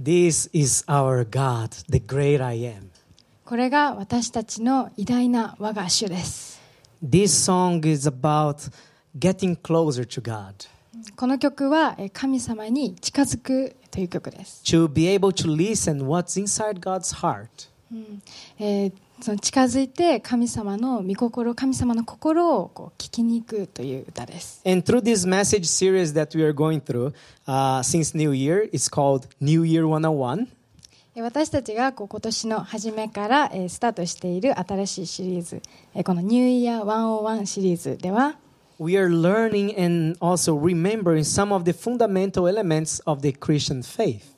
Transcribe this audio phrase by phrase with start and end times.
[0.00, 2.90] This is our God, the great I am.
[3.44, 6.60] これが私たちの偉大な我が主です
[7.04, 8.70] This song is about
[9.18, 10.68] getting closer to God,
[11.16, 17.68] この曲はえー神様に近づくという曲です、 to be able to listen what's inside God's heart.
[18.58, 27.13] えー その近づいて神様の御心神様の心をこう聞きに行くという歌です And through this message series that we are going through
[27.47, 30.47] uh, since New Year, it's called New Year 101.
[31.15, 35.61] えー私たちがこう今年の初めからえースタートしている新しいシリーズ
[35.95, 38.35] えーこのニューイヤー101シリーズでは
[38.79, 44.36] We are learning and also remembering some of the fundamental elements of the Christian faith.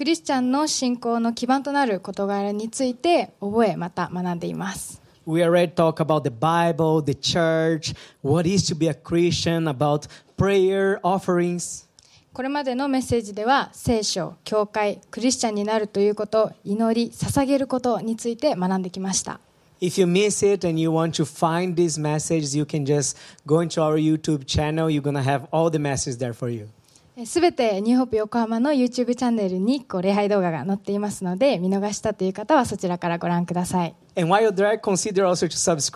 [0.00, 9.68] クリスチャンの信仰の基盤となる事柄について覚えまた学んでいます We already talked about the Bible, the church, what is to be a Christian,
[9.68, 11.86] about prayer, offerings.
[12.32, 19.38] これまでのメッセージでは聖書、教会、クリスチャンになるということ、祈り、捧げることについて学んできました。
[19.82, 23.82] If you miss it and you want to find these messages, you can just go into
[23.82, 24.88] our YouTube channel.
[24.88, 26.68] You're going to have all the messages there for you.
[27.26, 33.94] すべてニューホープ横浜の YouTube チャンネルにこう礼拝動画が載っていますので見逃したという方はそちらからご覧ください。
[34.14, 35.90] There, service,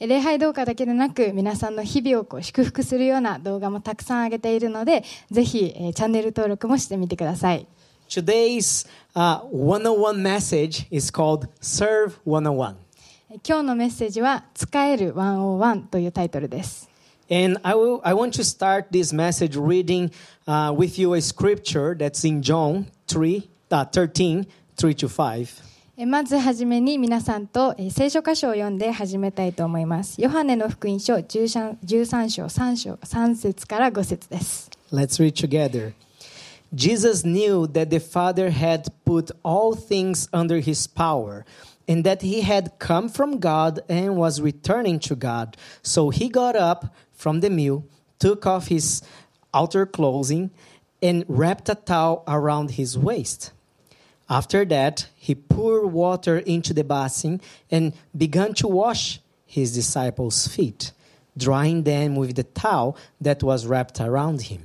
[0.00, 7.66] 礼拝動画だけでなく皆さんの日々をこう祝福するような動画もたくさんあげているのでぜひチャンネル登録もしてみてください。
[8.08, 12.85] Today's、uh, 101 message is called Serve 101.
[13.28, 16.88] 今日のメッセージは「使える101」というタイトルです。
[17.28, 20.12] And I, will, I want to start this message reading
[20.46, 25.48] uh, with you a scripture that's in John 3, uh, 13, 3 to 5.
[25.98, 30.20] えまずはじめに皆さんとえー聖書箇所を読んで始めたいと思います。
[30.22, 34.70] ヨハネの福音書 13, 13章3章3節から5節です。
[34.92, 35.94] Let's read together.
[36.72, 41.44] Jesus knew that the Father had put all things under his power
[41.87, 45.57] and that he had come from God and was returning to God.
[45.81, 47.85] So he got up from the meal,
[48.19, 49.01] took off his
[49.53, 50.51] outer clothing,
[51.01, 53.51] and wrapped a towel around his waist.
[54.29, 60.93] After that, he poured water into the basin and began to wash his disciples' feet,
[61.35, 64.61] drying them with the towel that was wrapped around him.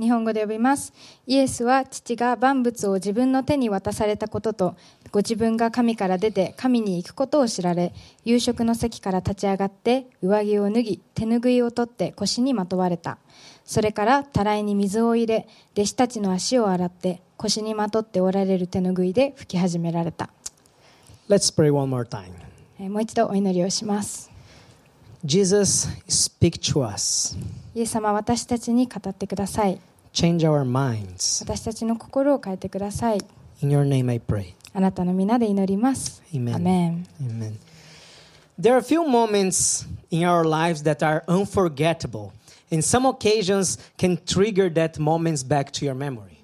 [0.00, 0.94] 日本語で呼びます。
[1.26, 4.76] イエスは父が万物を自分の手に渡されたことと、
[5.15, 7.93] ご自分が神から出て神に行くことを知られ、
[8.25, 13.17] 夕食の席から立ち上がって、上着を脱ぎ、手ぬぐいを取って腰にまとわれた。
[13.63, 20.31] それから、たらいに水を入れ、弟子たちの足を洗って、腰にまとっておられる手ぬぐいで拭き始められた。
[21.29, 22.25] Let's pray one more time.
[22.81, 24.29] えーもう一度お祈りをします。
[25.23, 27.37] Jesus, speak to us.
[27.73, 29.79] イエス様、私たちに語ってください。
[30.11, 31.41] Change our minds.
[31.45, 33.25] 私たちの心を変えてください。
[33.61, 34.53] In your name I pray.
[34.73, 36.21] あなたの皆で祈ります。
[36.33, 36.55] Amen.
[36.55, 37.53] アメン Amen.
[38.59, 42.31] There are a few moments in our lives that are unforgettable,
[42.71, 46.35] and some occasions can trigger that moments back to your memory.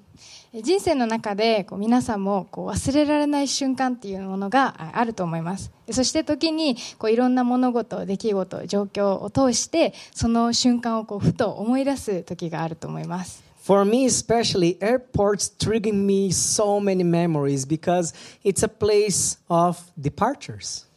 [0.53, 18.11] 人生の中でこう皆さんもこう忘れられない瞬間っていうものがああると思いますそして時にこういろんな物事出来事状況を通してその瞬間をこうふと思い出す時があると思います For me, especially, airports trigger me so many memories because
[18.43, 20.87] it's a place of departures.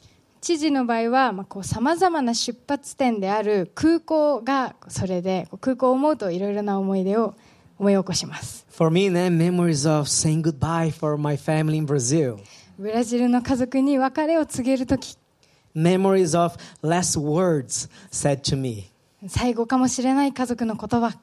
[0.41, 7.35] 知事の場合はさまざ、まな出発点である空港がそれで空港を思うといろいろな思い出を
[7.79, 12.39] 思い起こします For me, then, memories of saying goodbye for my family in Brazil.
[12.79, 15.19] ブラジルの家族に別れを告げる時
[15.75, 18.91] Memories of last words said to me.
[19.29, 21.17] 最後かもしれない家族の言葉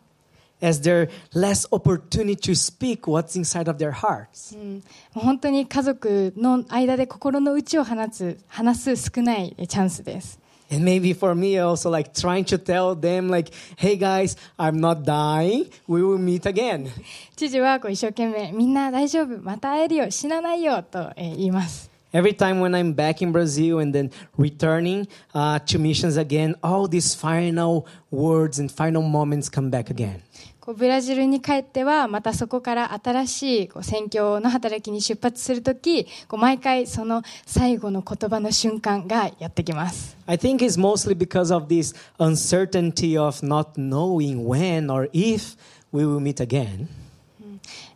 [0.61, 4.57] as there less opportunity to speak what's inside of their hearts.
[4.57, 4.81] も
[5.17, 10.39] う本当に家族の間で心の内を話す話す少ないチャンスです。
[10.69, 15.05] And maybe for me also like trying to tell them like, hey guys, I'm not
[15.05, 15.71] dying.
[15.87, 16.91] We will meet again.
[17.37, 21.91] 知事はこう一生懸命みんな大丈夫また会えるよ死なないよと、えー言います。
[22.13, 26.89] Every time when I'm back in Brazil and then returning uh, to missions again, all
[26.89, 30.23] these final words and final moments come back again.
[30.62, 40.16] こうブラジルに帰ってはまたそこから新しいこう宣教の働きに出発するときこう毎回その最後の言葉の瞬間がやってきます。
[40.28, 45.58] I think it's mostly because of this uncertainty of not knowing when or if
[45.92, 46.86] we will meet again.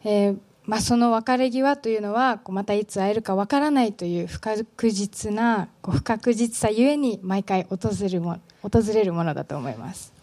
[0.04, 10.15] えーまあ、その別れ際というのはこうまたいつ会えるかわからないという不確実なこう不確実さゆえに毎回訪れるも訪れるものだと思います。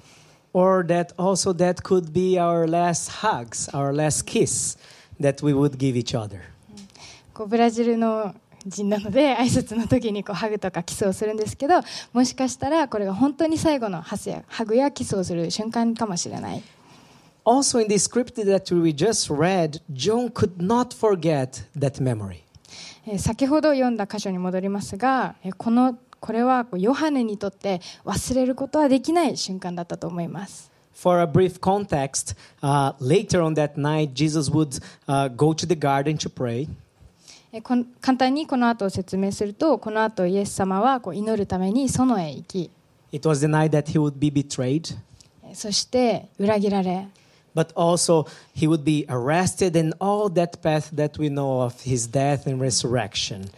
[0.52, 4.76] Or that also that could be our last hugs, our last kiss
[5.20, 6.40] that we would give each other.
[7.34, 8.34] こうブラジルの
[8.66, 11.80] 人なので挨拶の時にこうハグとかキスをするんですけど
[12.12, 16.62] もしかしたらこれが本当に最後のハスやハグやキスをする瞬間かもしれない
[17.44, 22.42] Also, in the script that we just read, John could not forget that memory.
[23.04, 34.78] えー先ほど読んだ箇所に戻りますがえーこのこれはこうヨハネにとって忘れることはできない瞬間だったと思います For a brief context, uh, later on that night, Jesus would
[35.08, 36.68] uh, go to the garden to pray.
[37.60, 42.70] 簡単にこの後を説明するとこの後イエス様はこう祈るために園へ行き
[43.10, 44.96] It was the night that he would be betrayed,
[45.44, 47.08] えーそして裏切られ
[47.54, 52.08] but also he would be arrested, and all that path that we know of his
[52.10, 53.50] death and resurrection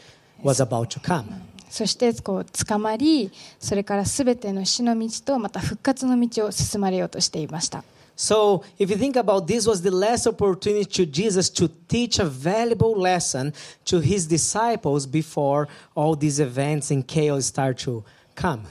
[0.43, 1.25] was about to come.
[1.69, 7.83] そしてこう捕まりそれから全ての死の道とまた復活の道を進まれようとしていました
[8.17, 12.25] So, if you think about this was the last opportunity to Jesus to teach a
[12.25, 13.53] valuable lesson
[13.85, 18.03] to his disciples before all these events and chaos start to
[18.35, 18.63] come.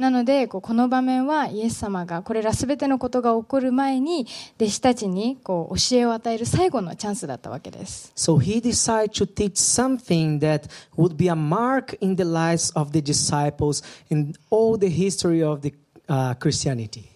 [0.00, 4.26] なのでこうこの場面はイエス様がこれら全てのことが起こる前に
[4.56, 12.92] 弟子たちにこう教えを与える最後のチャンスだったわけです So he decided to teach something that would be a mark in the lives of
[12.92, 15.74] the disciples in all the history of the
[16.08, 17.09] uh, Christianity.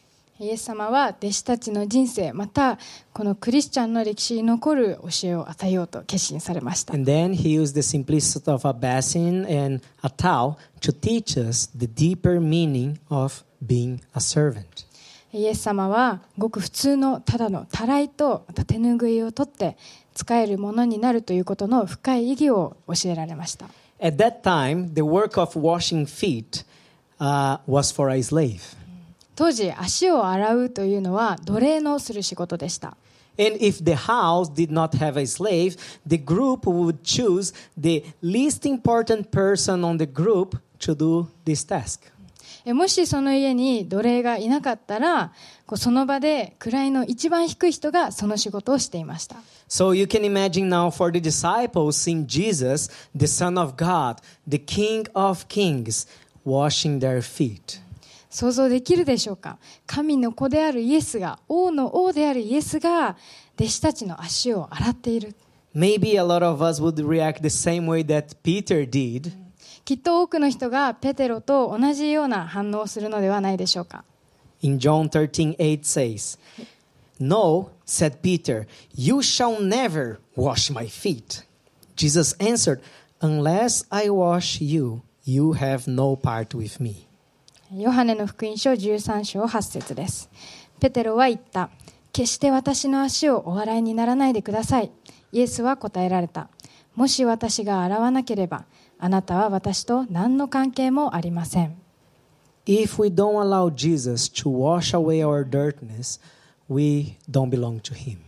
[0.44, 2.78] イエス様は弟子たちの人生また
[3.14, 11.70] このクリスチャンの歴史に残る教えを与えようと決心されました And then he used the simplicity of a basin and a towel to teach us
[11.74, 14.86] the deeper meaning of being a servant.
[15.32, 19.78] イエス様はごく普通のただのたらいとまた手ぬぐいを取って
[20.12, 26.64] 使えるものになるということの深い意義を教えられました At that time, the work of washing feet
[27.18, 28.76] uh, was for a slave.
[29.34, 32.96] 当時足を洗うというのは奴隷のする仕事でした
[33.36, 35.76] And if the house did not have a slave,
[36.06, 42.12] the group would choose the least important person on the group to do this task.
[42.64, 45.32] えもしその家に奴隷がいなかったら
[45.66, 49.36] こうその場で位の一番低い人がその仕事をしていました
[49.68, 54.58] So you can imagine now for the disciples seeing Jesus, the Son of God, the
[54.58, 56.06] King of Kings,
[56.44, 57.83] washing their feet.
[58.34, 63.16] 想像できるでしょうか神の子であるイエスが王の王であるイエスが
[63.54, 65.36] 弟子たちの足を洗っている
[65.72, 69.30] Maybe a lot of us would react the same way that Peter did.
[69.84, 74.02] きっと多くの人がペテロと同じような反応をするのではないでしょうか
[74.62, 76.36] In John 13 8 says,
[77.20, 78.66] No, said Peter,
[78.96, 81.44] you shall never wash my feet.
[81.94, 82.80] Jesus answered,
[83.20, 87.03] Unless I wash you, you have no part with me.
[87.76, 90.30] ヨハネの福音書13章8節です。
[90.78, 91.70] ペテロは言った。
[92.12, 94.92] 決して私の足をお洗いにならないでください。
[95.32, 96.48] イエスは答えられた。
[96.94, 98.64] もし私が洗わなければ
[99.00, 101.76] あなたは私と何の関係もありません。
[102.64, 106.20] If we don't allow Jesus to wash away our dirtiness,
[106.68, 108.18] we don't belong to him.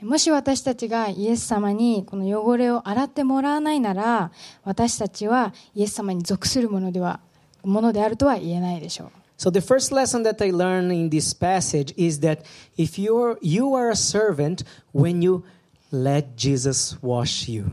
[0.00, 4.32] もし私たちがイエス様にこの汚れを洗ってもらわないなら
[4.64, 7.20] 私たちはイエス様に属するものでは
[7.63, 12.45] ものであるとは言えないでしょう So the first lesson that I learned in this passage is that
[12.77, 15.43] if you're you are a servant when you
[15.91, 17.65] let Jesus wash you.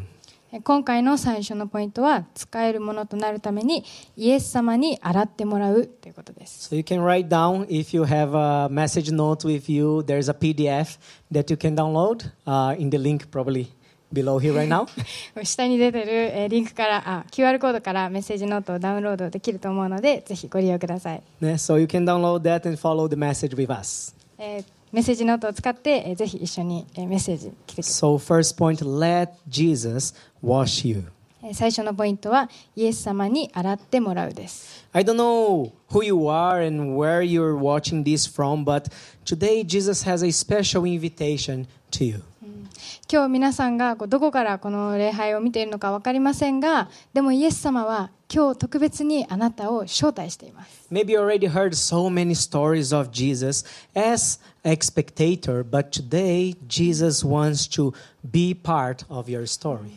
[0.65, 3.85] 今回の最初のポイントは使えるものとなるために
[4.19, 10.03] イエス様に洗ってもらうということです So you can write down if you have a message note with you.
[10.03, 10.99] There's a PDF
[11.31, 13.69] that you can download uh, in the link probably
[14.14, 14.88] Below here right now.
[15.44, 24.16] 下に出てるえーリンクからあ QR コードからメッセージノートをダウンロードできると思うのでぜひご利用ください、ね so you can download that and follow the message with us.
[24.38, 31.04] えーメッセージノートを使って、えーぜひ一緒に、えーメッセージ来てくださ So first point, let Jesus wash you.
[31.54, 38.90] 最初のポイントはイエス様に洗ってもらうです I don't know who you are and where you're watching this from, but
[39.24, 42.24] today Jesus has a special invitation to you.
[43.10, 53.64] 今日皆さんがこうどこからこの礼拝を見ているのか分かりませんがでもイエス様は今日特別にあなたを招待しています Maybe you already heard so many stories of Jesus
[53.96, 57.94] as a spectator, but today Jesus wants to
[58.30, 59.96] be part of your story.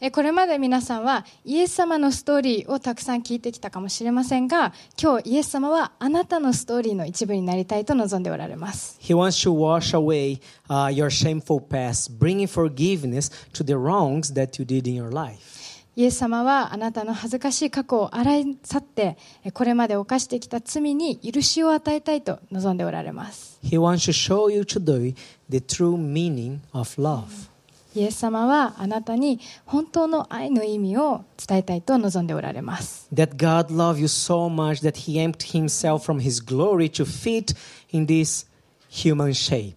[0.00, 14.34] えこれまで皆さんはイエス様のストーリーをたくさん聞いてきたかもしれませんが今日イエス様はあなたのストーリーの一部になりたいと望んでおられます He wants to wash away uh, your shameful past, bringing forgiveness to the wrongs
[14.34, 15.54] that you did in your life.
[15.96, 25.14] イエス様はあなたの恥ずかしい過去を洗い去ってえこれまで犯してきた罪に許しを与えたいと望んでおられます He wants to show you today
[25.48, 27.53] the true meaning of love.
[27.94, 37.04] イエス様はあなたに本当の愛の意味を伝えたいと望んでおられます That God loved you so much that He emptied Himself from His glory to
[37.04, 37.54] fit
[37.90, 38.46] in this
[38.90, 39.74] human shape.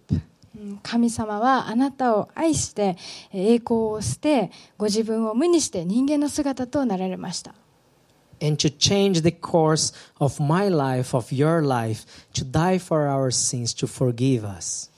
[0.58, 2.96] うん神様はあなたを愛して
[3.32, 7.54] え栄光を捨てご自分を無にして人間の姿となられました
[8.40, 13.32] And to change the course of my life, of your life, to die for our
[13.32, 14.90] sins, to forgive us.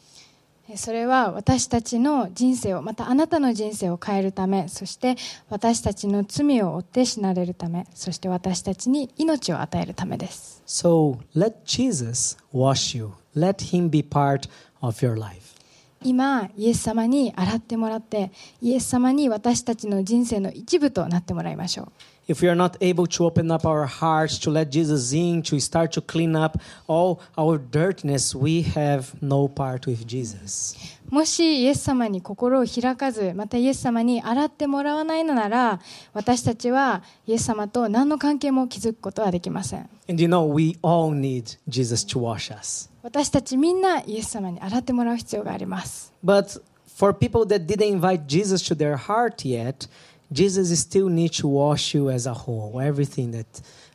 [0.72, 5.16] えそれは私たちの人生をまたあなたの人生を変えるためそして
[5.48, 13.10] 私たちの罪を追って死なれるためそして私たちに命を与えるためです So let Jesus wash you.
[13.34, 14.48] Let Him be part
[14.80, 15.56] of your life.
[16.02, 18.30] 今イエス様に洗ってもらって
[18.62, 21.92] イエス様に私たちの人生の一部となってもらいましょう
[22.30, 25.58] If we are not able to open up our hearts to let Jesus in, to
[25.58, 30.76] start to clean up all our dirtiness, we have no part with Jesus.
[31.10, 35.80] もしイエス様に心を開かずまたイエス様に洗ってもらわないのなら
[36.12, 42.88] 私たちはイエス様と何の関係も築くことはできません And you know, we all need Jesus to wash us.
[43.02, 49.88] 私たちみんなイエス様に洗ってもらう必要があります But for people that didn't invite Jesus to their heart yet,
[50.31, 53.45] Jesus still needs to wash you as a whole, everything that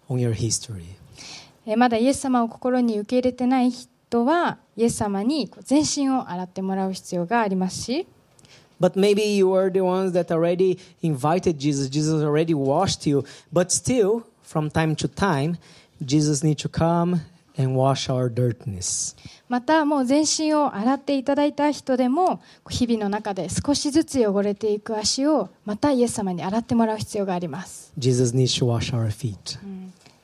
[0.09, 0.97] on your history.
[1.67, 8.07] えーまだイエス様を心に受け入れてない人はイエス様にこう全身を洗ってもらう必要がありますし
[8.81, 13.71] But maybe you are the ones that already invited Jesus, Jesus already washed you, but
[13.71, 15.59] still, from time to time,
[16.03, 17.21] Jesus needs to come
[17.58, 19.16] and wash our dirtiness.
[19.48, 29.60] またもう全身を洗っていただいた人でも日々の中で少しずつ汚れていく足をまたイエス様に洗ってもらう必要があります Jesus needs to wash our feet.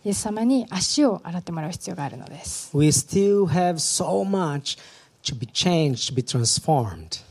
[0.04, 4.80] イエス様に足を洗ってもらう必要があるのです We still have so much
[5.24, 7.24] to be changed, to be transformed.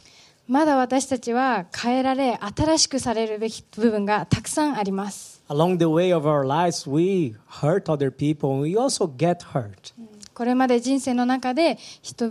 [0.46, 9.42] まだ私たちは変えられ新しくされるべき部分がたくさんあります Along the way of our lives, we hurt other people and we also get
[9.52, 9.92] hurt.
[10.32, 12.30] これまで人生の中で人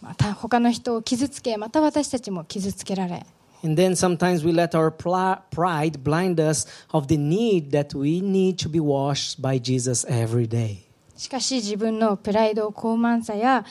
[0.00, 3.26] また他の人を傷つけまた私たちも傷つけられ
[3.64, 8.56] And then sometimes we let our pride blind us of the need that we need
[8.58, 10.84] to be washed by Jesus every day.
[11.16, 13.64] しかし自分のプライド傲慢さや、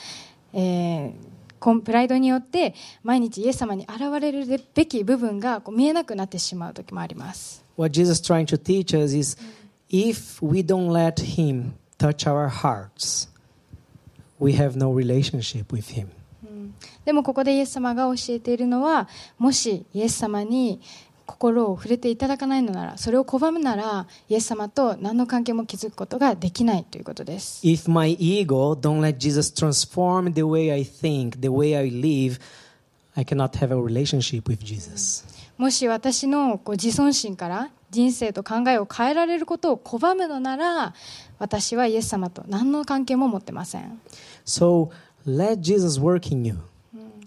[0.52, 1.12] えー
[1.84, 9.37] プライドによって毎日イエス様に現れるべき部分がこう見えなくなってしまう時もあります What Jesus is trying to teach us is
[9.89, 13.27] if we don't let Him touch our hearts,
[14.39, 16.09] we have no relationship with Him.
[17.05, 19.07] でもここでイエス様が教えているのは
[19.37, 20.81] もしイエス様に
[21.25, 32.39] 心を触れていただかないのならそれを拒むならイエス様と何の関係も築くことができないということです If my ego don't let Jesus transform the way I think, the way I live,
[33.15, 35.23] I cannot have a relationship with Jesus.
[35.60, 40.94] もし私のこう自尊心から人生と考えを変えられることを拒むのなら
[41.38, 44.00] 私はイエス様と何の関係も持ってません
[44.46, 44.88] So
[45.26, 46.56] let Jesus work in you.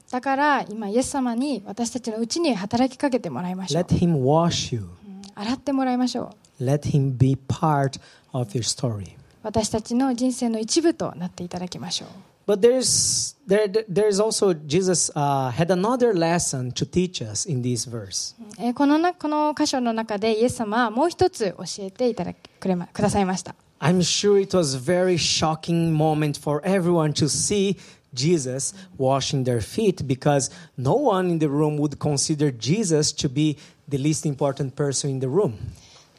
[0.10, 4.90] だから今イエス様に私たちのうちに働きかけてもらいましょう Let Him wash you.
[5.36, 9.16] 洗ってもらいましょう Let Him be part of your story.
[9.44, 12.10] 私たちの人生の一部となっていただきましょう
[12.47, 17.87] But there's there there's also Jesus uh, had another lesson to teach us in this
[17.87, 18.35] verse.
[18.59, 27.77] えーこのなこの箇所の中でイエス様はもう一つ教えていただくれまくださいました I'm sure it was a very shocking moment for everyone to see
[28.15, 33.59] Jesus washing their feet because no one in the room would consider Jesus to be
[33.89, 35.59] the least important person in the room.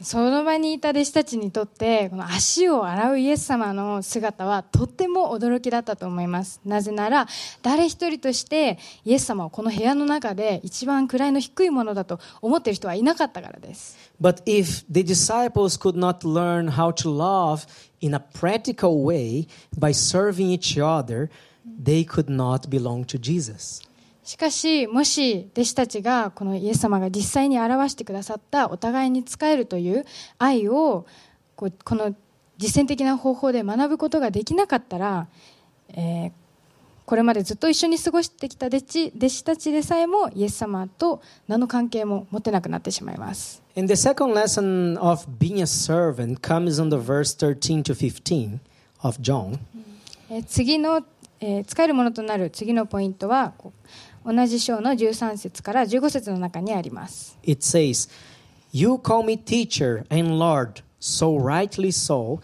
[0.01, 7.29] その場にいた弟子たちにとってこの足を洗うイエス様の姿はとっても驚きだったと思いますなぜなら
[7.63, 17.67] 誰一人としてイエス様をこの部屋の中で一番位の低いものだと思っている人はいなかったからです But if the disciples could not learn how to love
[18.01, 19.47] in a practical way
[19.77, 21.31] by serving each other,
[21.65, 23.81] they could not belong to Jesus.
[24.25, 30.04] しかしもし弟子たちがこのイエス様が実際に表してくださったお互いに仕えるという
[30.38, 31.07] 愛を
[31.57, 32.14] こうこの
[32.57, 35.28] 実践的な方法で学ぶことができなかったら、
[35.90, 36.33] えー
[37.07, 43.62] これまでずっと一緒に過ごしてきた弟子弟子たちでさえもイエス様と何の関係も持てなくなってしまいます。
[43.76, 48.59] And the second lesson of being a servant comes on the verse 13 to 15
[49.02, 49.59] of John.
[50.31, 51.02] えー次の、
[51.40, 53.52] えー使えるものとなる次のポイントは
[54.25, 57.38] 同じ章の13節から15節の中にあります。
[57.44, 58.10] It says,
[58.72, 62.39] You call me teacher and Lord, so rightly so,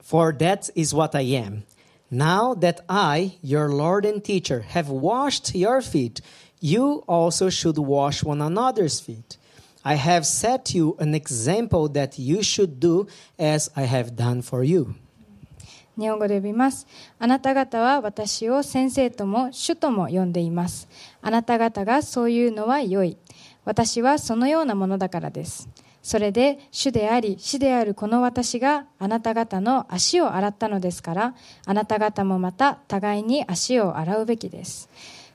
[0.00, 1.64] for that is what I am.
[2.10, 6.20] Now that I, your Lord and teacher, have washed your feet,
[6.60, 9.36] you also should wash one another's feet.
[9.84, 13.06] I have set you an example that you should do
[13.38, 14.94] as I have done for you.
[15.99, 16.87] 日本語で呼びます。
[17.19, 20.87] あなた方は私を先生とも主とも呼んでいます。
[21.21, 23.17] あなた方がそういうのは良い。
[23.65, 25.69] 私はそのようなものだからです。
[26.01, 31.35] それで主であり死であるこの私があなた方の足を洗ったのですから、
[31.65, 34.89] あなた方もまた互いに足を洗うべきです。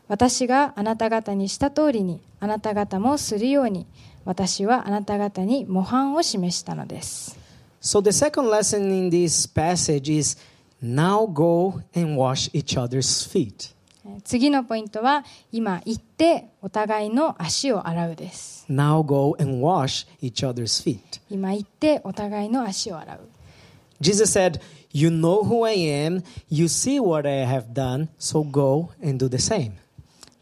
[0.09, 3.87] 私があなた方にした通りにあなた方もするように
[4.25, 7.38] 私はあなた方に模範を示したのです。
[7.82, 10.38] So the second lesson in this passage is
[10.82, 13.74] now go and wash each other's feet.
[14.26, 21.22] 次のポイントは今行ってお互いの足を洗うです Now go and wash each other's feet.
[21.30, 23.20] 今行ってお互いの足を洗う
[24.02, 24.60] Jesus said,
[24.92, 29.30] You know who I am, you see what I have done, so go and do
[29.30, 29.74] the same.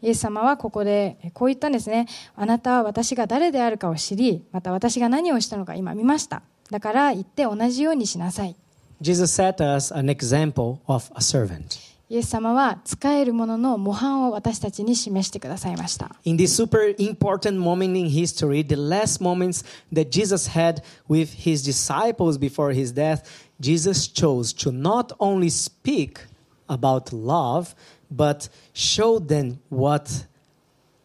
[0.02, 8.56] イエス様はここでえこう言ったんですねあなたは私が誰であるかを知りまた私が何をしたのか今見ました だから行って同じようにしなさい
[9.00, 11.92] Jesus set us an example of a servant.
[12.08, 21.32] イエス様は使えるものの模範を私たちに示してくださいました In this super important moment in history, the last moments that Jesus had with
[21.42, 23.22] his disciples before his death,
[23.60, 26.20] Jesus chose to not only speak
[26.68, 27.74] about love,
[28.10, 30.26] but show them what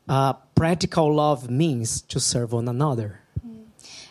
[0.09, 3.20] uh, practical love means to serve one another.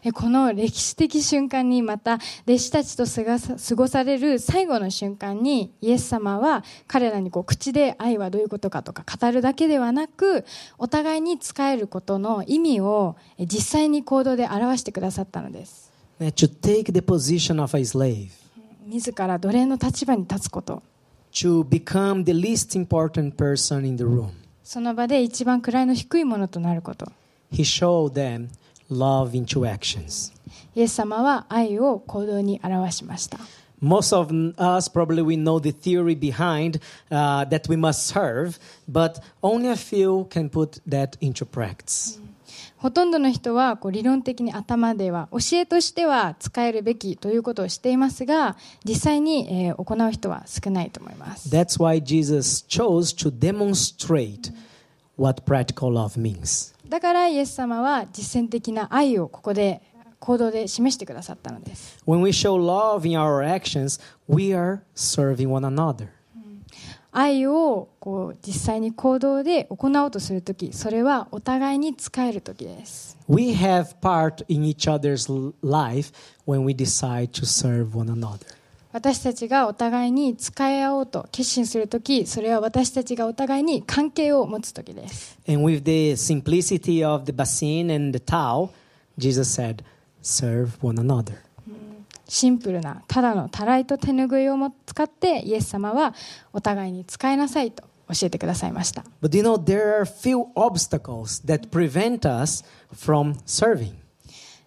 [0.03, 2.15] えこの歴史的瞬間にまた
[2.47, 10.45] 弟子たちと過ごされる最後の瞬間にイエス様は彼らにこう口で愛はどういうことかとか語るだけではなく
[10.77, 15.91] お互いに仕えることの意味をえ実際に行動で表してくださったのです。
[16.19, 18.29] To take the position of a slave,
[18.85, 20.83] 自ら奴隷の立場に立つこと。
[21.33, 24.29] To become the least important person in the room.
[24.63, 27.11] その場で一番位の低いものとなること。
[27.51, 28.49] He showed them
[28.91, 30.31] love into actions.
[30.75, 33.39] イエス様は愛を行動に表しました
[33.81, 39.19] Most of us probably we know the theory behind uh, that we must serve, but
[39.41, 42.21] only a few can put that into practice.
[42.77, 54.51] ほとんどの人はこう理論的に頭では教えとしては使えるべきということをしていますが実際に、えー行う人は少ないと思います That's why Jesus chose to demonstrate
[55.17, 56.73] what practical love means.
[56.91, 59.81] だからイエス様は実践的な愛をここで
[60.19, 66.09] 行動で示してくださったのです When we show love in our actions, we are serving one another.
[67.13, 75.31] 愛をこう実際に行動で行おうとするときそれはお互いに使えるときです We have part in each other's
[75.63, 76.11] life
[76.45, 78.39] when we decide to serve one another.
[78.93, 88.69] 私たちがお互いに使い合おうと決心するときそれは私たちがお互いに関係を持つときです And with the simplicity of the basin and the towel,
[89.17, 89.83] Jesus said,
[90.21, 91.35] serve one another.
[92.27, 96.15] シンプルなただのたらいと手ぬぐいをも使ってイエス様は
[96.53, 104.00] お互いに使いなさいと教えてくださいました But you know, there are few obstacles that prevent us from serving.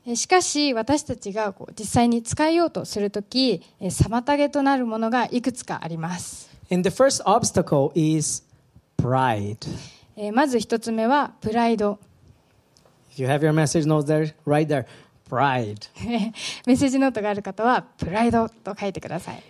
[0.06, 8.42] えしかし私たちがこう実際に使いようとするときえ妨げとなるものがいくつかあります And the first obstacle is
[8.98, 9.58] pride.
[10.16, 11.98] えまず一つ目はプライド
[13.16, 14.86] If you have your message notes there, right there,
[15.30, 15.88] pride.
[16.66, 19.42] メッセージノートがある方はプライドと書いてください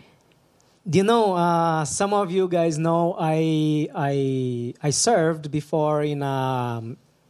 [0.86, 6.22] Do you know, uh, some of you guys know I, I, I served before in
[6.22, 6.82] a,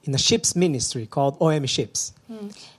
[0.07, 2.15] in a ships ministry called OM Ships.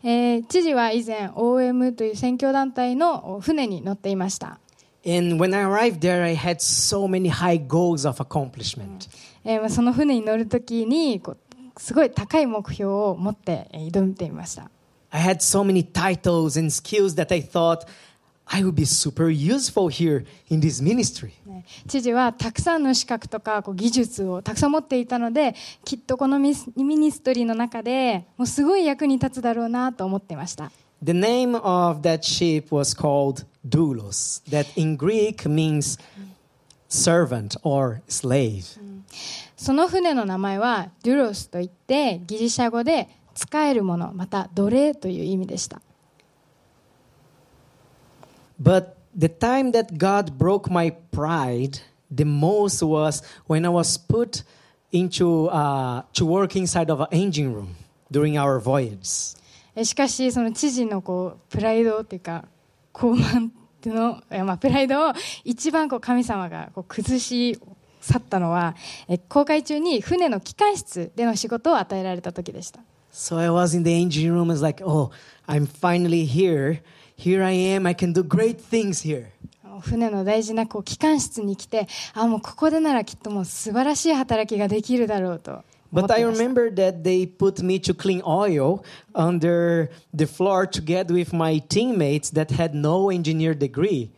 [0.04, 4.60] えー知事は以前 OM という宣教団体の船に乗っていました
[5.08, 9.08] And when I arrived there, I had so many high goals of accomplishment.
[9.44, 11.38] えーまあその船に乗るときにこう
[11.80, 14.70] すごい高い目標を持ってえー挑んでいました
[15.12, 17.86] I had so many titles and skills that I thought
[18.48, 21.32] I would be super useful here in this ministry.
[21.46, 30.72] ね知事はたくさんの資格とかこう技術をたくさん持っていたのできっとこのミニストリーの中でもうすごい役に立つだろうなと思っていました
[31.04, 36.00] The name of that ship was called Doulos, that in Greek means
[36.88, 38.80] servant or slave.
[39.58, 45.82] その船の名前はデュロスといってギリシャ語で使えるものまた奴隷という意味でした
[48.60, 51.80] But the time that God broke my pride
[52.12, 54.44] the most was when I was put
[54.92, 57.76] into uh, to work inside of an engine room
[58.12, 59.36] during our voyage.
[59.76, 62.46] えしかしその知事のこうプライドっていうか
[62.94, 63.50] 高慢
[63.86, 65.14] の、えまあ、プライドを
[65.44, 67.60] 一番こう神様がこう崩し
[68.00, 68.76] 去ったのは
[69.10, 72.80] え航海中に船の機関室での仕事を与えられた時でした
[73.12, 74.50] So I was in the engine room.
[74.50, 75.10] I was like, oh,
[75.48, 76.82] I'm finally here.
[77.18, 77.88] Here I am.
[77.88, 79.28] I can do great things here.
[79.82, 91.14] 船の大事なこう機関室に来てあもうここでならきっともう素晴らしい働きができるだろうと But I remember that they put me to clean oil under the floor together
[91.14, 94.10] with my teammates that had no engineer degree.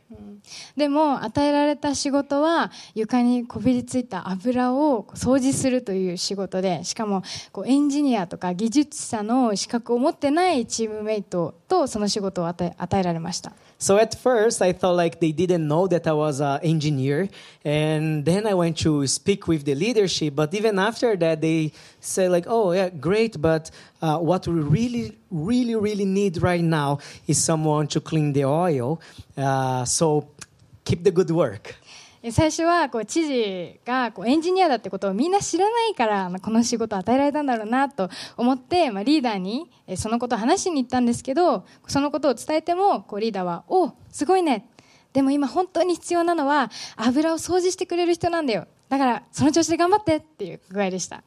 [0.75, 17.28] でも与えられた仕事は床にこびりついた油を掃除するという仕事でしかもこうエンジニアとか技術者の資格を持ってないチームメイトとその仕事を与え与えられました So at first, I thought like they didn't know that I was an engineer,
[17.64, 20.36] and then I went to speak with the leadership.
[20.36, 25.18] But even after that, they say like, "Oh yeah, great, but uh, what we really,
[25.32, 29.00] really, really need right now is someone to clean the oil.
[29.36, 30.28] Uh, so
[30.84, 31.74] keep the good work."
[32.23, 44.69] え最初はこう知事がこうエンジニアだってことをみんな知らないからまあこの仕事を与えられたんだろうなと思って、まあ、リーダーにえそのことを話しに行ったんですけどそのことを伝えてもこうリーダーは「おすごいね。
[45.13, 48.67] でも今本当に必要なのは油を掃除してくれる人なんだよ。
[48.89, 51.23] だからその調子で頑張って」っていう具合でした。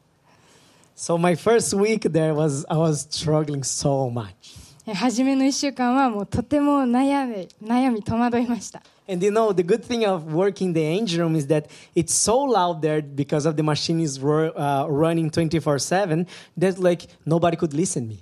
[0.97, 4.71] So my first week there was I was struggling so much.
[4.87, 12.15] え初めの1週間はもうとても悩み悩み戸惑いました And you know, the good thing of working the engine room is that it's
[12.15, 16.27] so loud there because of the machine is uh, running 24/7
[16.59, 18.19] that like nobody could listen me.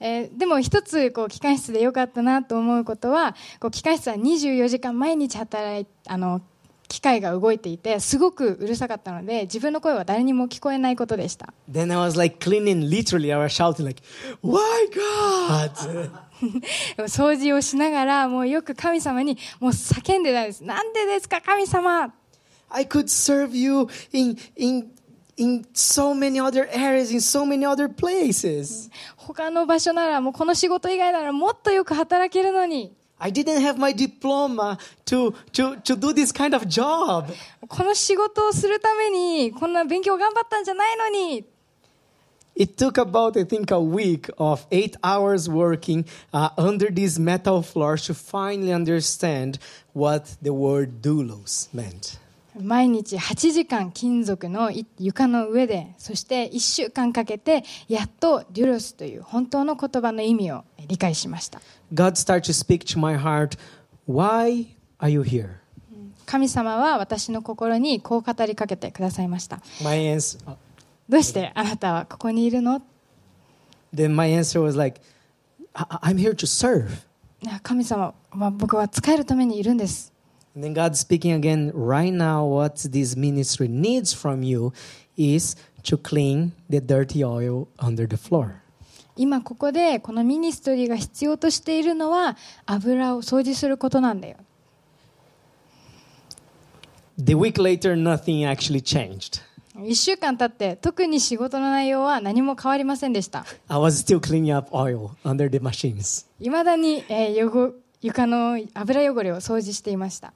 [0.00, 6.40] えーでも一つこう機関室で良かったなと思うことはこう機関室は24時間毎日働いあの
[6.86, 13.34] 機械が動いていてすごくうるさかったので自分の声は誰にも聞こえないことでした Then I was like cleaning literally.
[13.34, 14.00] I was shouting like,
[14.42, 14.58] "Why
[14.94, 16.10] God?"
[17.06, 22.12] 掃除をしながらもうよく神様にもう叫んでたんですなんでですか神様
[22.70, 24.90] I could serve you in in
[25.38, 28.90] in so many other areas, in so many other places.
[29.16, 37.26] 他の場所ならもうこの仕事以外ならもっとよく働けるのに I didn't have my diploma to to to do this kind of job.
[37.66, 41.44] この仕事をするためにこんな勉強頑張ったんじゃないのに
[42.58, 47.62] It took about, I think, a week of eight hours working uh, under these metal
[47.62, 49.60] floors to finally understand
[49.92, 52.18] what the word doulos meant.
[52.60, 61.60] 毎日8時間金属のい床の上でそして1週間かけてやっとデュロスという本当の言葉の意味を理解しました
[61.94, 63.56] God started to speak to my heart,
[64.08, 64.66] Why
[64.98, 65.50] are you here?
[66.26, 70.38] 神様は私の心にこう語りかけてくださいました My answer,
[71.08, 72.82] どうしてあなたはここにいるの
[73.94, 75.00] then my answer was like,
[75.74, 76.88] I- I'm here to serve.
[77.62, 80.12] 神様は僕は使えるためにいるんです
[80.56, 84.72] And then God speaking again, right now, what this ministry needs from you
[85.16, 88.56] is to clean the dirty oil under the floor.
[89.16, 94.36] 今ここでこのミニストリーが必要としているのは油を掃除することなんだよ
[97.18, 99.40] The week later, nothing actually changed.
[99.78, 103.44] 1週間たって特に仕事の内容は何も変わりませんでした。
[106.40, 110.32] いまだに、えー、床の油汚れを掃除していました。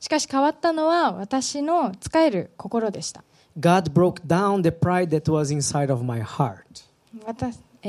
[0.00, 3.24] しかし変わったのは私の使える心でした。
[3.58, 6.62] God broke down the pride that was inside of my heart.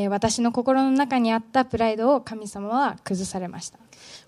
[0.10, 3.80] 私の心の中にあったプライドを神様は崩されました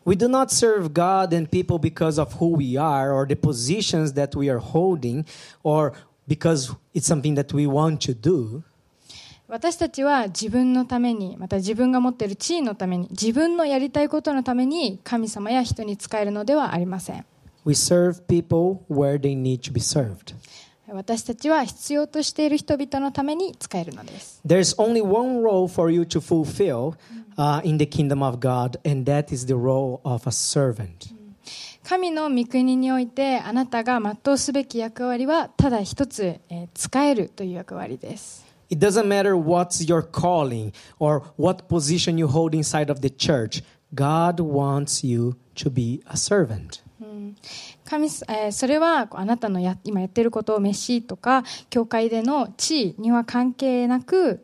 [0.05, 4.13] We do not serve God and people because of who we are or the positions
[4.13, 5.25] that we are holding
[5.63, 5.93] or
[6.27, 8.63] because it's something that we want to do.
[9.47, 17.25] 私たちは自分のためにまた自分が持っている地位のために自分のやりたいことのために神様や人に仕えるのではありません
[17.65, 20.35] We serve people where they need to be served.
[20.93, 26.95] 私たちは必要としている人々のために使えるのです There's only one role for you to fulfill
[27.37, 31.13] uh, in the kingdom of God, and that is the role of a servant.
[31.83, 43.09] 神の御国においてあなたが全うすべき役割はただ一つ、えー使えるという役割です It doesn't matter what's your calling or what position you hold inside of the
[43.09, 43.63] church.
[43.95, 46.83] God wants you to be a servant.
[47.89, 54.43] 神す、えーそれはあなたのや今やっていることを飯とか教会での地位には関係なく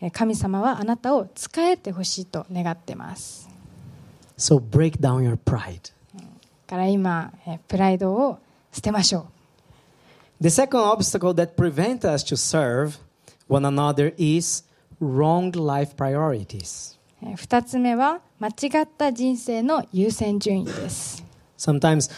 [0.00, 3.48] えー神様はあなたを使えてほしいと願ってます
[4.36, 5.92] So break down your pride.
[6.14, 6.22] だ
[6.68, 8.38] から今、えープライドを
[8.72, 9.26] 捨てましょう
[10.42, 12.98] The second obstacle that prevents us to serve
[13.48, 14.64] one another is
[15.00, 16.98] wrong life priorities.
[17.22, 21.24] えー二つ目は間違った人生の優先順位です
[21.56, 22.10] Sometimes,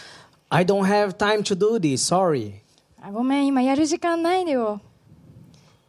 [0.50, 2.62] I don't have time to do this, sorry.
[3.00, 4.80] あごめん今やる時間ないでよ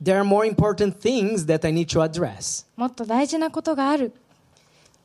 [0.01, 2.65] There are more important things that I need to address.
[2.75, 4.11] もっと大事なことがある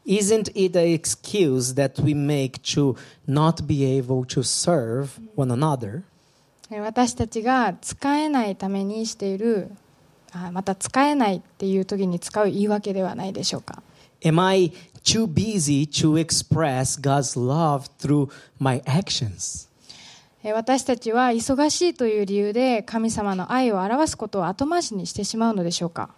[0.06, 2.96] Isn't it an excuse that we make to
[3.28, 6.02] not be able to serve one another?
[6.70, 9.70] えー私たちが使えないためにしている
[10.32, 13.82] あまた使えないっていう時に使う言い訳ではないでしょうか
[14.22, 14.72] Am I
[15.03, 19.67] too busy to express God's love through my actions?
[20.43, 26.09] えー私たちは忙しいという理由で神様の愛を表すことを後回しにしてしまうのでしょうか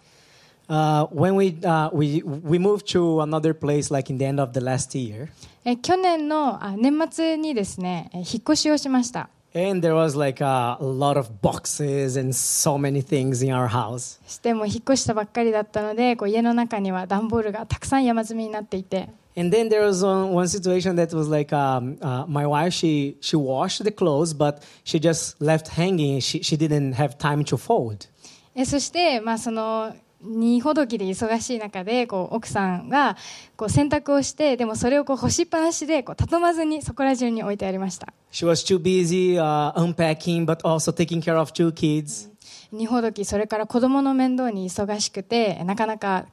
[0.68, 4.52] Uh, when we, uh, we, we moved to another place, like in the end of
[4.52, 5.28] the last year,
[5.64, 13.67] えー去年のあ年末にですねえー引っ越しをしました and there was like a, lot of boxes and so many things in our
[13.67, 14.19] house.
[14.27, 22.73] しても引っ越したばっかりだったのでこう家の中には段ボールがたくさん山積みになっていて And then there was one, one situation that was like um, uh, my wife,
[22.73, 26.19] she, she washed the clothes, but she just left hanging.
[26.19, 28.09] She, she didn't have time to fold.
[28.53, 33.16] えそして、まあ、その 荷ほどきで忙しい中でこう奥さんが
[33.56, 42.30] こう洗濯をしてでもそれをこう干しっぱなしでこう畳まずにそこら中に置いてありました She was too busy uh, unpacking, but also taking care of two kids.
[42.72, 46.26] 荷ほどきそれから子供の面倒に忙しくてなかなか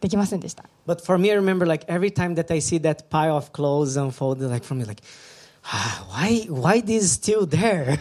[0.00, 3.52] できませんでした But for me, I remember like every time that I see that pile of
[3.52, 5.06] clothes unfolded, like from me, like, ah,
[6.11, 7.97] why, why this still there?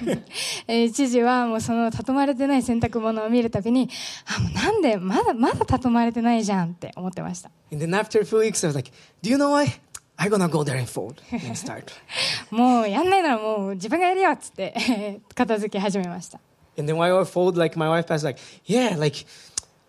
[0.68, 3.88] えー一時はもうその畳まれてない洗濯物を見るたびに
[4.36, 8.90] あもうなんでまだまだ畳まれてないじゃんって思ってました and then after a few weeks, I was like,
[9.22, 9.68] do you know what?
[10.18, 11.84] I'm gonna go there and fold and start.
[12.50, 16.38] もうやんないならもう自分がやるよっつってえー片付け始めました
[16.76, 19.24] and then while I fold, like my wife was like, yeah, like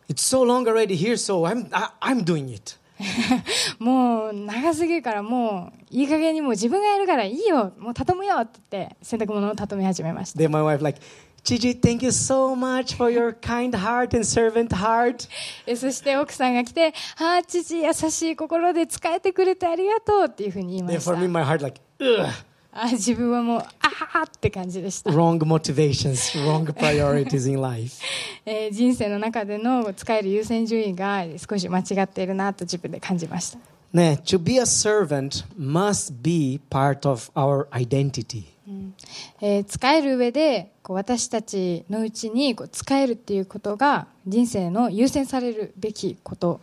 [0.07, 2.77] it's so long already here, so I'm, I, I'm doing it.
[3.78, 10.38] もう長すぎるからもういい加減にもう自分がやるからいいよもう畳むよって言って洗濯物を畳み始めました。
[10.38, 11.00] Then my wife like,
[11.42, 15.28] Gigi, thank you so much for your kind heart and servant heart.
[15.66, 22.26] えそして奥さんが来て「ああ父優しい心で使えてくれてありがとう」っていうふうに言いまし for me, た my heart like, ugh,
[22.72, 28.00] あ自分はもう「ああ」って感じでした、wrong motivations, wrong priorities in life.
[28.46, 33.58] えー人生の中での使える優先順位が少し間違っているなと自分で感じました
[33.92, 38.44] Ne, to be a servant must be part of our identity.
[39.40, 46.60] えー使える上でこう私たちのうちにこう使えるっていうことが人生の優先されるべきこと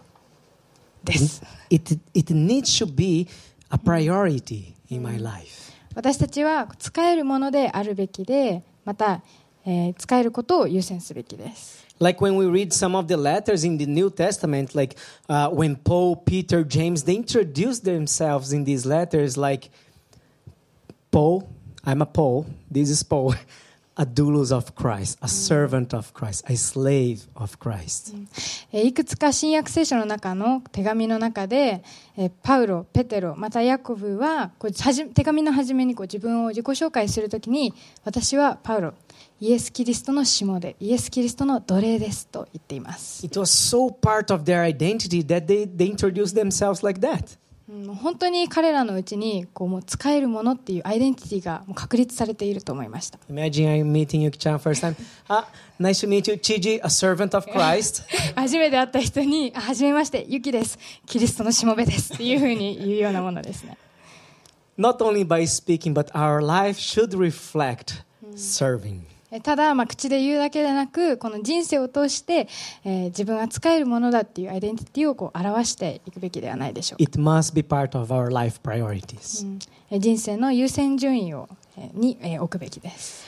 [1.04, 1.44] です。
[1.70, 3.28] It, it needs to be
[3.70, 5.67] a priority in my life.
[5.98, 9.24] 私たちは使えるものであるべきでまた、
[9.66, 11.88] えー使えることを優先すべきです。
[12.00, 14.96] Like when we read some of the letters in the New Testament, like
[15.28, 19.72] uh, when Paul, Peter, James, they introduce themselves in these letters like,
[21.10, 21.50] Paul,
[21.84, 23.34] I'm a Paul, this is Paul,
[23.98, 28.14] a doulos of Christ, a servant of Christ, a slave of Christ.
[28.72, 31.84] えーいくつか新約聖書の中の手紙の中で、
[32.16, 37.74] えーパウロ、ペテロ、またヤコブはこう手紙の初めにこう自分を自己紹介するときに
[38.06, 38.94] 私はパウロ、
[39.40, 43.26] イエス・キリストのしもで、イエス・キリストの奴隷ですと言っています。
[43.26, 47.38] It was so part of their identity that they, they introduced themselves like that.
[47.70, 53.20] うん本当に彼らのうちにこうもう使えるものっていうアイデンティティがもう確立されていると思いました。
[53.30, 54.96] Imagine I'm meeting Yuki-chan first time.
[55.28, 55.46] Ah,
[55.78, 58.04] nice to meet you, Chiji, a servant of Christ.
[58.36, 60.80] 初めて会った人に、あはじめまして、ユキです。
[61.06, 62.14] キリストのしもべです。
[62.14, 63.78] っていうふうに言うようなものですね。
[64.78, 68.04] Not only by speaking, but our life should reflect
[68.36, 69.02] serving.
[69.42, 72.48] ただ、まあ、口で言うだけでなくこの人生を通して、
[72.84, 77.04] えー、自分が使えるものだっていうアイデンティティをこう表していくべきではないでしょう
[80.00, 83.26] 人生の優先順位を、えー、に、えー、置くべきです。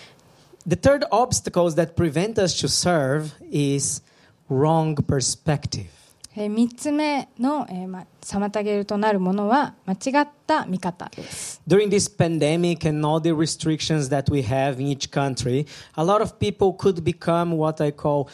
[0.67, 4.03] The third obstacles that prevent us to serve is
[4.49, 5.98] wrong perspective.
[6.35, 11.61] えー三つ目の、えーまあ、妨げるとなるものは間違った見方です。
[11.67, 15.65] During this pandemic and all the restrictions that we have in each country,
[15.95, 18.27] a lot of people could become what I call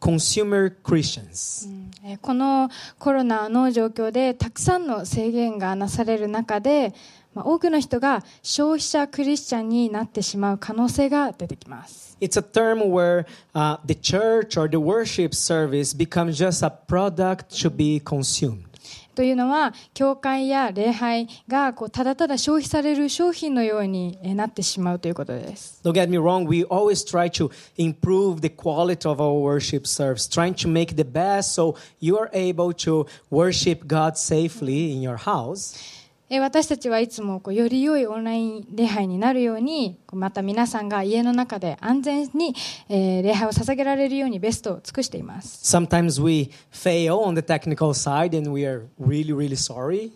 [0.00, 1.68] consumer Christians.
[2.04, 6.92] えーこのコロナの状況でたくさんの制限がなされる中で、
[7.34, 12.16] まあ、多くの人が消費者クリスチャンになってしまう可能性が出てきます。
[12.20, 17.70] It's a term where uh, the church or the worship service becomes just a product to
[17.70, 18.68] be consumed.
[19.14, 29.88] というのは教会や礼拝がこうただただ消費される商品のようにえーなってしまうということです Don't get me wrong, we always try to improve the quality of our worship
[29.88, 35.02] service, trying to make the best so you are able to worship God safely in
[35.02, 35.97] your house.
[36.30, 42.54] えー私たちはいつもこうより良いオンライン礼拝になるようにこうまた皆さんが家の中で安全に、
[42.88, 50.10] えー礼拝を捧げられるようにベストを尽くしています Sometimes we fail on the technical side and we are really, really sorry.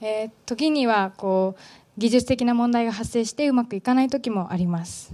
[0.00, 5.12] えー時にはこう技術的な問題が発生してうまくいかない時もあります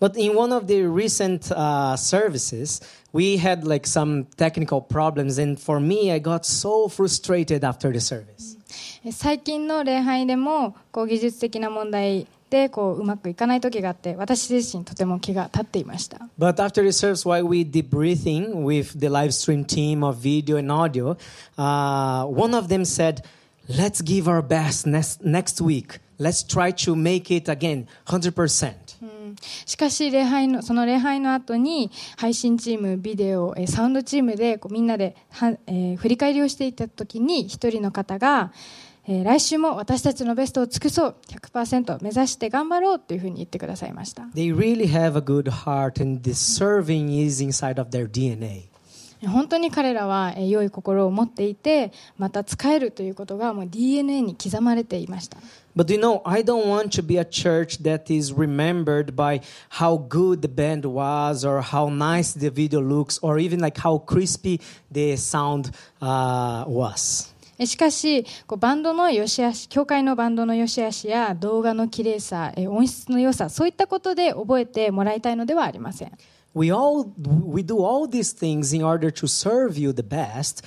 [0.00, 2.80] But in one of the recent uh, services,
[3.12, 8.00] we had like some technical problems, and for me, I got so frustrated after the
[8.00, 8.56] service.
[9.04, 20.56] えー最近の礼拝でもこう技術的な問題でこううまくいかない時があって私自身とても気が立っていました But after the service, while we debriefing with the live stream team of video
[20.58, 21.16] and audio,
[21.56, 23.22] uh, one of them said,
[23.68, 26.00] "Let's give our best next next week.
[26.18, 28.74] Let's try to make it again, hundred percent."
[29.64, 38.52] しかし礼拝のその礼拝の後に配信チームビデオえーサウンドチームでこうみんなでは、えー振り返りをしていた時に一人の方が、
[39.06, 48.68] えー来週も私たちのベストを尽くそう100%目指して頑張ろうというふうに言ってくださいました They really have a good heart, and the serving is inside of their DNA.
[49.26, 55.36] 本当に彼らはえー良い心を持っていてまた使えるということがもう DNA に刻まれていました
[55.76, 59.40] But you know, I don't want to be a church that is remembered by
[59.78, 63.98] how good the band was, or how nice the video looks, or even like how
[64.04, 64.60] crispy
[64.90, 65.70] the sound
[66.02, 67.32] uh, was.
[67.60, 76.12] えしかしこうバンドの良し悪し教会のバンドの良し悪しや動画の綺麗さえ音質の良さそういったことで覚えてもらいたいのではありません
[76.54, 77.12] We all
[77.46, 80.64] we do all these things in order to serve you the best,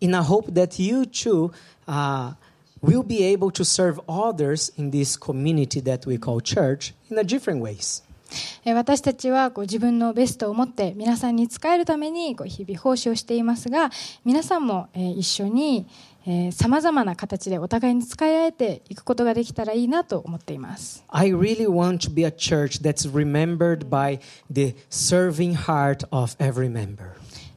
[0.00, 1.52] in a hope that you too
[1.86, 2.32] uh,
[2.80, 7.22] will be able to serve others in this community that we call church in a
[7.22, 8.02] different ways.
[8.64, 13.90] え私たちはこう自分のベストを持って皆さんに使えるためにこう日々奉仕をしていますが
[14.24, 15.86] 皆さんもえー一緒に
[16.52, 24.18] さまざまな形でお互いに使い合えていくことができたらいいなと思っています I really want to be a church that's remembered by
[24.50, 27.12] the serving heart of every member.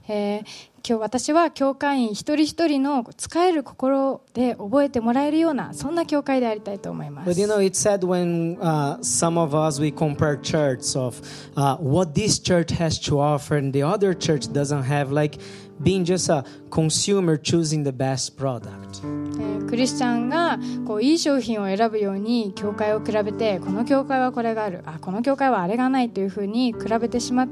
[0.07, 10.97] えー今日私は教会員一人一人の使える心で覚えてもらえるようなそんな教会でありたいと思いま But す you know, it's sad when uh, some of us we compare churches
[10.97, 11.21] of
[11.55, 15.37] uh, what this church has to offer and the other church doesn't have, like
[15.81, 19.01] being just a consumer choosing the best product.
[19.03, 27.49] えークリスチャンがこういい商品を選ぶように教会を比べてこの教会はこれがあるあこの教会はあれがないというふうに比べてしま比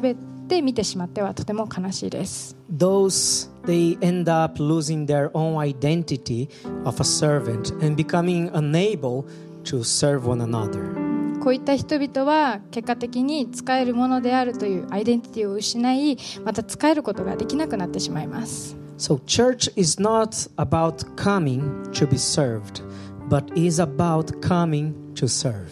[0.00, 0.16] べ
[0.48, 6.48] て見てしまってはとても悲しいです Those they end up losing their own identity
[6.84, 9.26] of a servant and becoming unable
[9.64, 11.07] to serve one another.
[11.48, 22.82] こういった人々は結果的に使えるものであるというアイデンティティを失いまた使えることができなくなってしまいます So, church is not about coming to be served,
[23.30, 25.70] but is about coming to serve.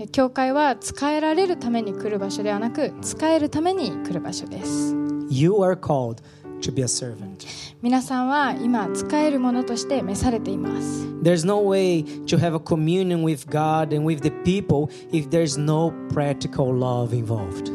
[0.00, 4.96] え教会は使えられるために来る場所ではなく使えるために来る場所です
[5.30, 6.16] You are called
[6.62, 7.46] to be a servant.
[7.82, 15.28] 皆さんは今使えるものとして召されています There's no way to have a communion with God and with the people if
[15.30, 17.70] there's no practical love involved.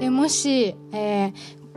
[0.00, 1.32] えもし、えー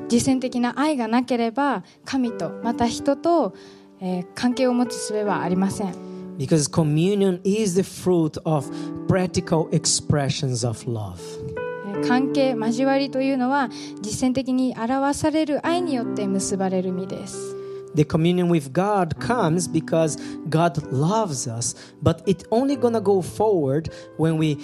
[0.09, 3.53] 実践的な愛がなければ神とまた人と、
[3.99, 5.93] えー関係を持つ術はありません
[6.37, 8.69] Because communion is the fruit of
[9.07, 11.19] practical expressions of love.
[12.05, 13.69] 関係交わりというのは
[14.01, 17.55] 実践的に表される愛によって結ばれる身です
[17.95, 23.89] The communion with God comes because God loves us, but it's only gonna go forward
[24.19, 24.57] when we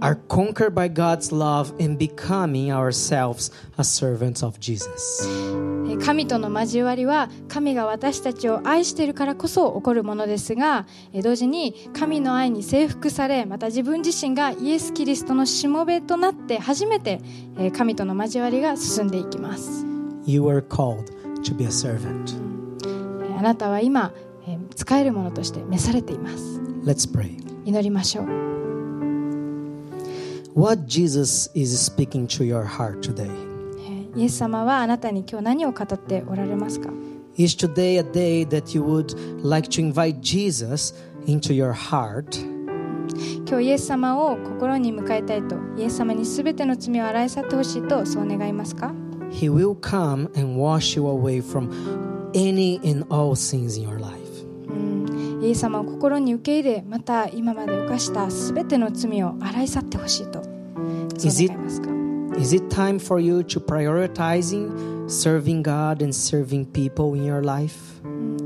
[0.00, 5.26] are conquered by God's love and becoming ourselves a servant of Jesus.
[5.26, 17.20] えー神との交わりは神が私たちを愛しているからこそ起こるものですがえー同時に神の愛に征服されまた自分自身がイエス・キリストのしもべとなって初めて
[17.58, 19.84] えー神との交わりが進んでいきます
[20.24, 22.34] You are called to be a servant.
[22.84, 24.12] えーあなたは今
[24.46, 27.36] えー使えるものとして召されています Let's pray.
[27.66, 28.49] 祈りましょう
[30.55, 33.29] What Jesus is speaking to your heart today?
[33.79, 36.89] えーイエス様はあなたに今日何を語っておられますか
[37.37, 39.13] Is today a day that you would
[39.43, 40.93] like to invite Jesus
[41.25, 42.55] into your heart?
[43.47, 48.93] 今日イエス様を心に迎えたいとイエス様に全ての罪を洗い去ってほしいとそう願いますか
[49.31, 51.69] He will come and wash you away from
[52.33, 54.18] any and all sins in your life.
[55.40, 60.42] イエス様を心に受け入れまた今まで犯したすべての罪を洗い去ってほしいと
[61.24, 61.90] Is it- 願いますか
[62.38, 64.70] Is it time for you to prioritizing
[65.08, 68.00] serving God and serving people in your life?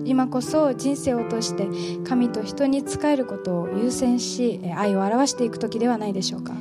[0.04, 1.66] 今こそ人生を通して
[2.06, 6.52] 神と人に仕えることを優先しえ愛を表していく時ではないでしょうか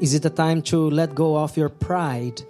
[0.00, 2.44] Is it a time to let go of your pride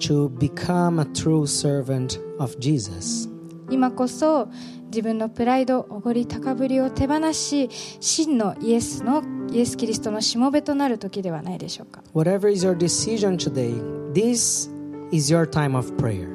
[0.00, 3.28] to become a true servant of Jesus?
[3.70, 4.48] 今こそ
[4.86, 7.68] 自分のプライドおごり高ぶりを手放し
[8.00, 9.22] 真のイエスの
[9.52, 13.74] イエス・キリストのしもべとなる時ではないでしょうか Whatever is your decision today,
[14.12, 14.70] this
[15.10, 16.28] is your time of prayer.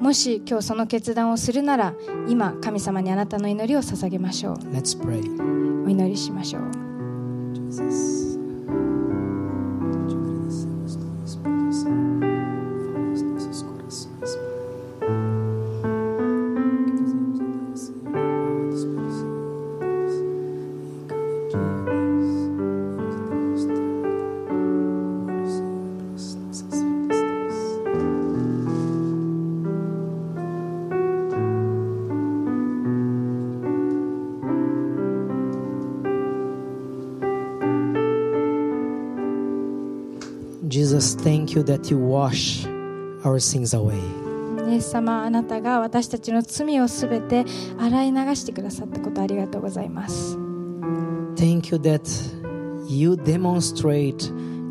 [0.00, 1.94] もし今日その決断をするなら
[2.28, 5.20] 今神様にあなたの祈りを捧げましょう Let's pray.
[5.86, 6.62] お祈りしましょう
[7.54, 8.31] Jesus.
[41.52, 42.66] Thank you that you wash
[43.24, 44.00] our sins away.
[44.70, 47.44] イエス様あなたが私たちの罪をすべて
[47.78, 50.38] 洗い流してくださったことありがとうございます
[51.34, 52.00] Thank you that
[52.88, 54.18] you demonstrate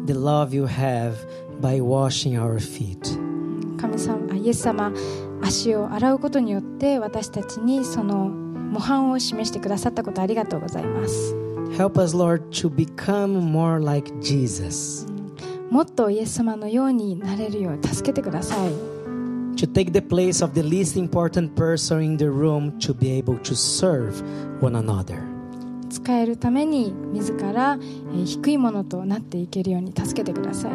[0.06, 1.16] the love you have
[1.60, 3.20] by washing our feet.
[3.78, 4.92] 神様あイエス様
[5.44, 11.36] 足を洗うことによって私たちにその模範を示してくださったことありがとうございます
[11.78, 15.06] Help us, Lord, to become more like Jesus,
[15.72, 18.70] もっとイエス様のようになれるよう助けてください
[19.56, 23.38] to take the place of the least important person in the room to be able
[23.40, 24.22] to serve
[24.62, 25.22] one another.
[25.90, 30.72] 使えるために自らえー低いものとなっていけるように助けてください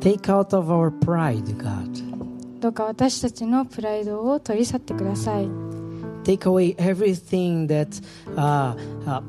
[0.00, 2.60] Take out of our pride, God.
[2.60, 5.48] どうか私たちのプライドを取り去ってください
[6.24, 8.00] Take away everything that
[8.36, 8.74] uh,
[9.06, 9.22] uh,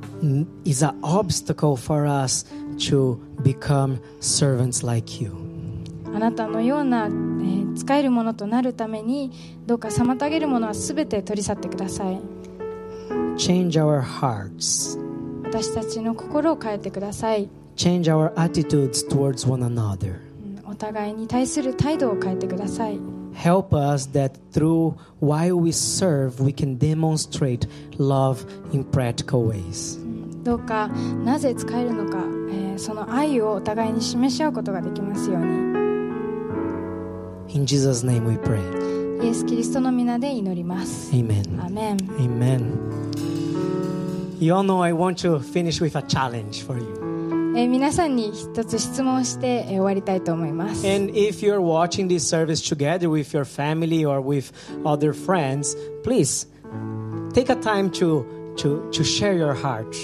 [0.63, 2.45] is an obstacle for us
[2.77, 5.31] to become servants like you.
[6.15, 9.31] あなたのような、えー使えるものとなるために
[9.65, 12.19] どうか妨げるものは全て取り去ってください
[13.35, 14.99] Change our hearts,
[15.43, 20.19] 私たちの心を変えてください change our attitudes towards one another.
[20.65, 22.99] うんお互いに対する態度を変えてください
[23.33, 27.67] Help us that through while we serve, we can demonstrate
[27.97, 29.99] love in practical ways.
[30.43, 30.89] どうか
[31.23, 32.23] なぜ使えるのか、
[32.73, 35.73] えーその愛をお互いに示し合うことができますように
[37.55, 39.23] In Jesus' name we pray.
[39.23, 41.61] イエス・キリストの皆で祈ります Amen.
[41.61, 43.03] アーメン Amen.
[44.39, 46.87] You all know I want to finish with a challenge for you.
[47.55, 54.51] えー皆さんに一つ質問をして、えー終わりたいと思います And if you're watching this service together with your family or with
[54.83, 56.47] other friends, please
[57.33, 58.25] take a time to,
[58.57, 59.95] to, to share your heart.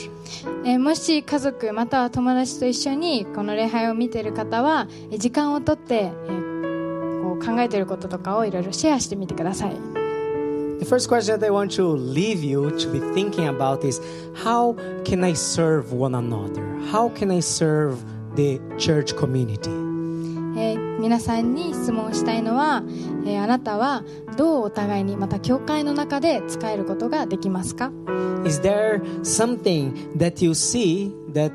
[0.66, 6.60] えーもし家族または友達と一緒にこの礼拝を見ている方はえー時間をとって、えー
[7.22, 9.76] こう考えていることとかをいろいろシェアしてみてください
[10.80, 14.02] The first question that I want to leave you to be thinking about is
[14.34, 16.64] how can I serve one another?
[16.90, 17.98] How can I serve
[18.36, 19.89] the church community?
[21.00, 22.84] えー皆さんに質問したいのは、
[23.26, 24.04] えーあなたは
[24.38, 27.92] どうお互いにまた教会の中で使えることができますか
[28.46, 31.54] Is there something that you see that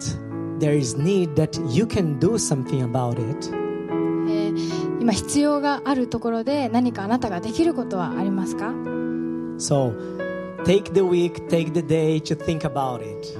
[0.58, 3.50] there is need that you can do something about it?
[4.28, 8.70] えー今必要があるところで何かあなたができることはありますか
[9.58, 9.92] So
[10.64, 13.36] take the week, take the day to think about it.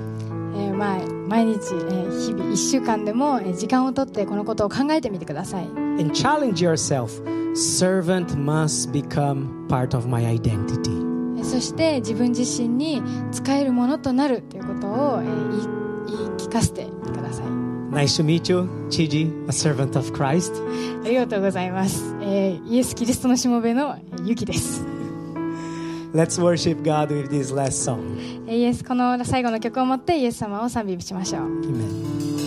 [0.54, 0.98] えーまあ
[1.28, 7.10] 毎日、えー日々1週間でもえー時間をとってこのことを考えてみてください And challenge yourself.
[7.54, 10.90] Servant must become part of my identity.
[11.38, 13.02] えーそして自分自身に
[13.32, 17.46] 使えるものとなるということを、えー言い聞かせてください
[17.90, 20.52] Nice to meet you, Chiji, a servant of Christ.
[21.04, 24.84] ありがとうございます、えーイエス・キリストのしもべのえーユキです、
[26.14, 28.16] Let's worship God with this last song.
[28.46, 32.43] えーイエスこの最後の曲をもってイエス様を賛美しましょう Amen.